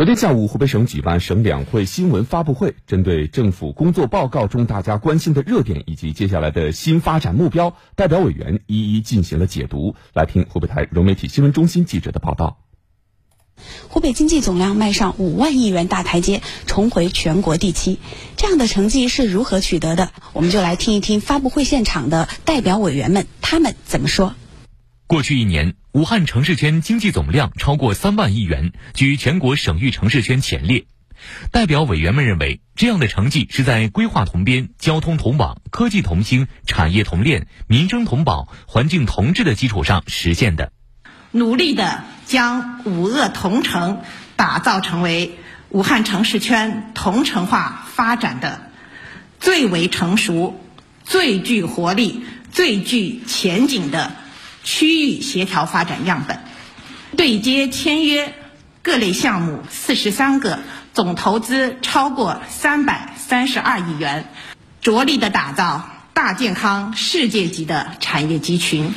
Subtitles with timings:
[0.00, 9.94] 昨天下午，湖北省举办省两会新闻发布会，针对政府工作报告中大家关心的热点以及接下来的新发展目标，代表委员一一进行了解读。
[10.14, 12.56] 来听湖北台融媒体新闻中心记者的报道。
[13.90, 17.98] 湖北经济总量迈上五万亿元大台阶，重回全国第七，
[18.38, 20.12] 这样的成绩是如何取得的？
[20.32, 24.34] 我们就来听一听发布会现场的代表委员们他们怎么说。
[25.10, 30.84] 过去一年，武汉城市圈经济总量超过三万亿元，居全国省域城市圈前列。
[31.50, 40.70] 代表委员们认为，这样的成绩是在规划同编、交通同网、科技同兴、产业同链、民生同保、环境同治的基础上实现的。
[41.32, 44.02] 努力的将五鄂同城
[44.36, 45.38] 打造成为
[45.70, 48.70] 武汉城市圈同城化发展的
[49.40, 50.60] 最为成熟、
[51.02, 52.22] 最具活力、
[52.52, 54.12] 最具前景的。
[54.70, 56.38] 区域协调发展样本，
[57.16, 58.32] 对接签约
[58.82, 60.60] 各类项目四十三个，
[60.94, 64.28] 总投资超过三百三十二亿元，
[64.80, 68.92] 着力的打造大健康世界级的产业集群。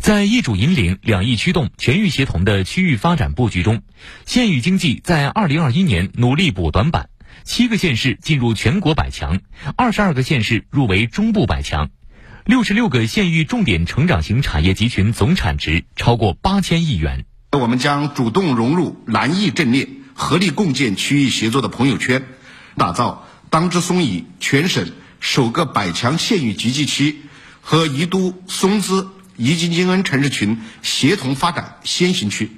[0.00, 3.82] 在一主引领、两翼驱动、全域协同的区域发展布局中，
[4.26, 7.10] 县域经济在二零二一年努力补短板，
[7.44, 9.38] 七个县市进入全国百强，
[9.76, 11.90] 二十二个县市入围中部百强。
[12.46, 17.26] 六十六个县域重点成长型产业集群总产值超过八千亿元。
[17.50, 22.22] 我们将主动融入南弋阵列，合力共建区域协作的朋友圈，
[22.76, 27.16] 打造当之松宜全省首个百强县域集聚区
[27.60, 32.52] 和宜都松滋宜津金恩城市群协同发展先行区，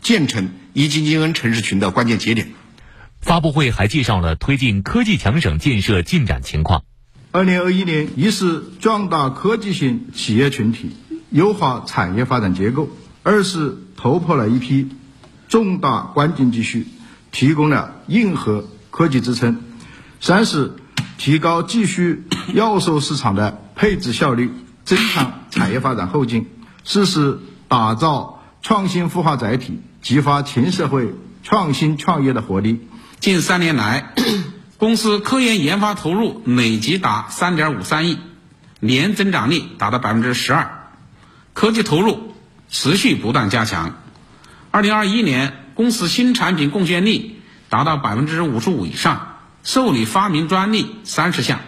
[0.00, 2.54] 建成宜津金恩城市群的关键节点。
[3.20, 6.84] 发布会还介绍了推进科技强省建设进展情况。
[7.36, 10.96] 二零二一年，一是壮大科技型企业群体，
[11.28, 12.88] 优化产业发展结构；
[13.22, 14.88] 二是突破了一批
[15.46, 16.78] 重大关键技术，
[17.32, 19.56] 提供了硬核科技支撑；
[20.18, 20.76] 三是
[21.18, 22.16] 提高技术
[22.54, 24.50] 要素市场的配置效率，
[24.86, 26.44] 增强产业发展后劲；
[26.84, 27.38] 四是
[27.68, 31.12] 打造创新孵化载体，激发全社会
[31.42, 32.88] 创新创业的活力。
[33.20, 34.14] 近三年来。
[34.78, 38.18] 公司科研研发投入累计达三点五三亿，
[38.78, 40.90] 年增长率达到百分之十二，
[41.54, 42.34] 科技投入
[42.68, 43.94] 持续不断加强。
[44.70, 51.60] 二零二一年，公司新产品贡献率达到百分之五十五以上，受理发明专利三十项，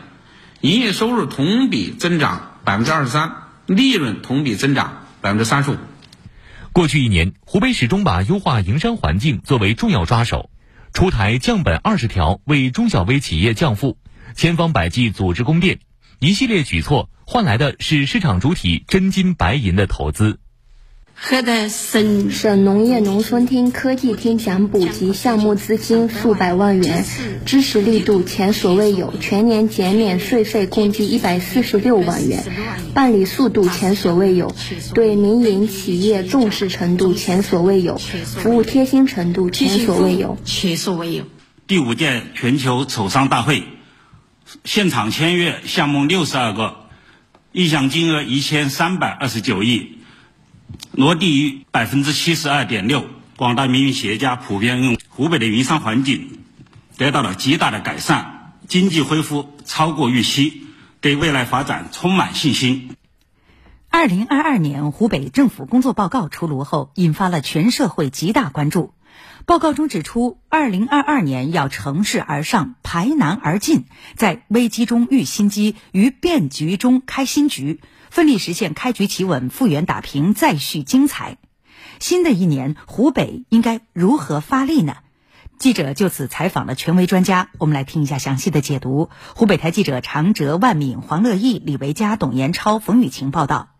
[0.60, 3.32] 营业收入同比增长百分之二十三，
[3.64, 5.76] 利润同比增长百分之三十五。
[6.74, 10.50] 过去一年，湖北始终把优化营商环境作为重要抓手。
[10.92, 13.98] 出台降本二十条，为中小微企业降负，
[14.34, 15.78] 千方百计组织供电，
[16.18, 20.40] 一系列举措换来的是市场主体真金白银的投资。
[21.20, 27.04] 河的省省农业农村厅、科技厅奖补及项目资金数百万元，
[27.44, 32.44] 支持力度前所未有，全年减免税费共计一百四十六万元，
[32.94, 34.54] 办理速度前所未有，
[34.94, 41.24] 对民营企业重视程度前所未有，服务贴心程度前所未有，前所未有。
[41.66, 43.64] 第五届全球筹商大会，
[44.62, 46.76] 现场签约项目六十二个，
[47.50, 49.97] 意向金额一千三百二十九亿。
[50.92, 53.06] 落地于百分之七十二点六，
[53.36, 56.40] 广大民营企业家普遍认为，湖北的营商环境
[56.96, 60.62] 得到了极大的改善，经济恢复超过预期，
[61.00, 62.90] 对未来发展充满信心。
[63.90, 68.92] 二零二二年湖北政府工作报告出炉后，引发了全社会极大关注。
[69.48, 77.80] 报告中指出，二零二二年要乘势而上，排难而进，在危机中遇新机，于变局中开新局。
[78.10, 81.38] 奋力实现开局企稳、复原打平、再续精彩。
[81.98, 84.96] 新的一年，湖北应该如何发力呢？
[85.58, 89.08] 记者就此采访了权威专家，我们来听一下详细的解读。
[89.34, 93.70] 湖北台记者常哲、万敏、黄乐毅、李维佳、董延超、冯雨晴报道。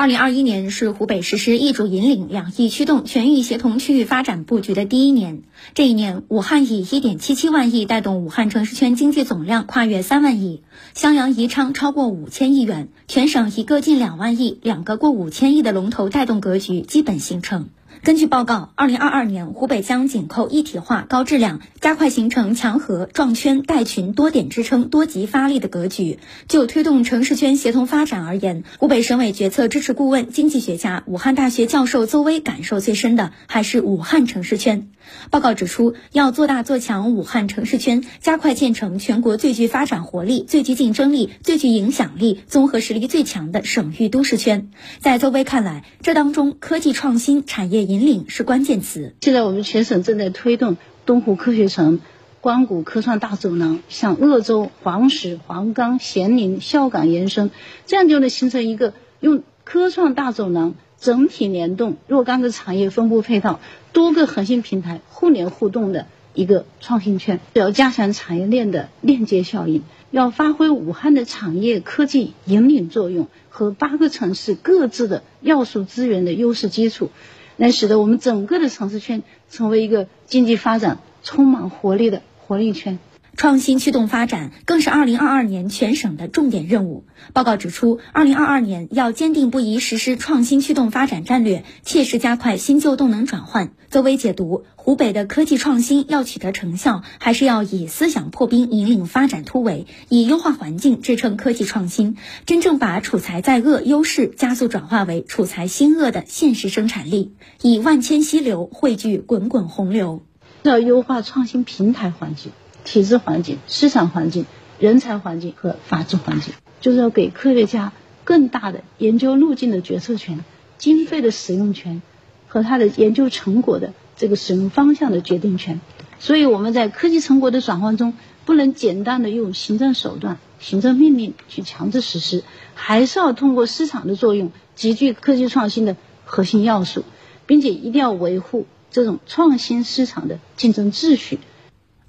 [0.00, 5.42] 二零二一年是湖北实施一主引领、两翼驱动、全域协同区域发展布局的第一年。
[5.74, 10.62] 这一年，武汉以一点七七万亿带动武汉城市圈经济总量跨越三万亿，
[10.94, 17.68] 襄阳、宜昌超过五千亿元，全省一个近两万亿、两个过五千亿的龙头带动格局基本形成。
[18.02, 26.18] 根据报告，二零二二年湖北将紧扣一体化、高质量，加快形成强核、壮圈、带群、多点支撑、多级发力的格局。
[26.48, 34.88] 就推动城市圈协同发展而言，湖北省委决策支持顾问、经济学家、武汉大学教授邹威感受最深的还是武汉城市圈。
[35.30, 44.70] 报告指出，要做大做强武汉城市圈，加快建成全国最具发展活力、最具竞争力、最具影响力、综合实力最强的省域都市圈。
[44.98, 49.14] 在周威看来，这当中科技创新、产业引领是关键词。
[49.20, 50.76] 现在我们全省正在推动
[51.06, 52.00] 东湖科学城、
[52.40, 57.50] 光谷科创大走廊向鄂州、黄石、黄冈、咸宁、孝感延伸，
[57.86, 63.58] 这样就能形成一个用科创大走廊整体联动若干个产业分布配套、
[63.92, 67.40] 多个核心平台互联互动的一个创新圈。
[67.54, 77.10] 要加强产业链的链接效应，要发挥武汉的产业科技引领作用和八个城市各自的要素资源的优势基础。
[77.56, 82.98] 来使得我们整个的城市圈成为一个经济发展充满活力的活力圈。
[83.40, 87.06] 创新驱动发展更是2022年全省的重点任务。
[87.32, 93.72] 报告指出，2022年要坚定不移实施创新驱动发展战略，切实加快新旧动能转换。
[93.88, 107.32] 作为解读，湖北的科技创新要取得成效，还是要以思想破冰引领发展突围，以优化环境支撑科技创新，真正把储材在鄂优势加速转化为储材兴鄂的现实生产力，
[107.62, 110.26] 以万千溪流汇聚滚滚洪流。
[110.62, 112.52] 要优化创新平台环境。
[112.90, 114.46] 体制环境、市场环境、
[114.80, 117.92] 人才环境和法治环境，就是要给科学家
[118.24, 120.44] 更大的研究路径的决策权、
[120.76, 122.02] 经费的使用权
[122.48, 125.80] 和他的研究成果的这个使用方向的决定权。
[126.18, 128.12] 所以我们在科技成果的转换中，
[128.44, 132.42] 不能简单的用行政手段、行政命令去强制实施，
[132.74, 135.94] 还是要通过市场的作用，集聚科技创新的
[136.24, 137.04] 核心要素，
[137.46, 141.38] 并且一定要维护这种创新市场的竞争秩序。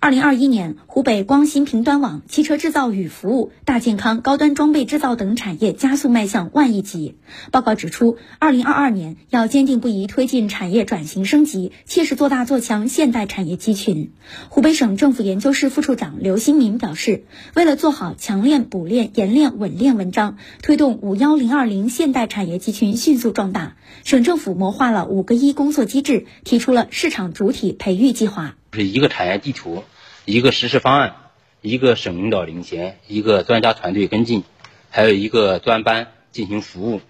[0.03, 7.17] 二零二一年，湖北光芯平端网、汽车制造与服务、大健康、高端装备制造等产业加速迈向万亿级。
[7.51, 14.11] 报告指出，二零二二年要坚定不移推进产业转型升级，切实做大做强现代产业集群。
[14.49, 28.55] 湖北省政府研究室副处长刘新民表示，为了做好强链、补链、严链、稳链文章，推动“五幺零二零”现代产业集群迅速壮大，省政府谋划了五个一工作机制，提出了市场主体培育计划。
[28.71, 29.83] 是一个产业地图。
[30.23, 31.15] 一个实施方案，
[31.61, 34.43] 一个省领导领衔，一个专家团队跟进，
[34.91, 37.01] 还有一个专班进行服务。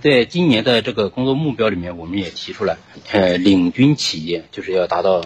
[0.00, 2.78] 在今年的这个工作目标里面，我们也提出了，
[3.10, 5.20] 呃，领军企业就是要达到，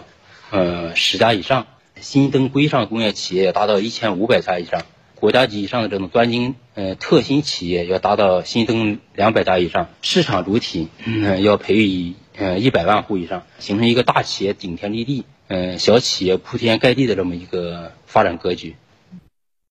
[0.50, 1.66] 呃，十家以上；
[2.00, 4.80] 新增规上工业企业达到一千五百家以上；
[5.16, 15.24] 国家级以上的这种专精，呃，特新企业要达到新增两百家以上；市场主体，嗯，要培育呃一百万户以上，形成一个大企业顶天立地。
[15.48, 18.76] 嗯，小企业铺天盖地的这么一个发展格局。